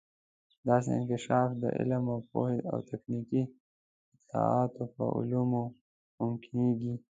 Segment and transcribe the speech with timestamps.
[0.67, 3.43] داسې انکشاف د علم او پوهې او تخنیکي
[4.13, 5.41] اطلاعاتو په عامولو
[6.21, 6.93] ممکنیږي.